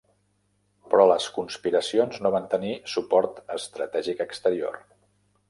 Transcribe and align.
Però 0.93 1.03
les 1.11 1.27
conspiracions 1.35 2.17
no 2.27 2.33
van 2.37 2.49
tenir 2.55 2.73
suport 2.95 3.39
estratègic 3.59 4.27
exterior. 4.29 4.83